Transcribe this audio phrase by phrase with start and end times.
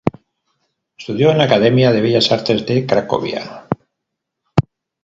[0.97, 3.67] Estudió en la Academia de Bellas Artes de Cracovia.